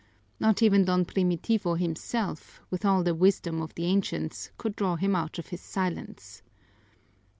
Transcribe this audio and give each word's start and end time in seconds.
Not 0.39 0.63
even 0.63 0.85
Don 0.85 1.05
Primitivo 1.05 1.77
himself, 1.77 2.59
with 2.71 2.85
all 2.85 3.03
the 3.03 3.13
wisdom 3.13 3.61
of 3.61 3.75
the 3.75 3.85
ancients, 3.85 4.49
could 4.57 4.75
draw 4.75 4.95
him 4.95 5.15
out 5.15 5.37
of 5.37 5.49
his 5.49 5.61
silence. 5.61 6.41